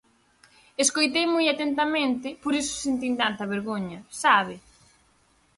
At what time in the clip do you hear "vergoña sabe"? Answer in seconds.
3.53-4.55